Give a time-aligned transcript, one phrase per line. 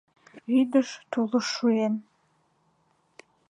[0.51, 1.93] Вӱдыш-тулыш шуэн